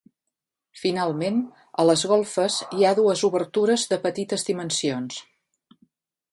[0.83, 1.37] Finalment,
[1.83, 5.23] a les golfes hi ha dues obertures de petites dimensions.